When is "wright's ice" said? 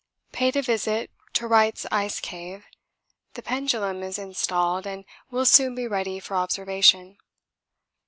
1.45-2.19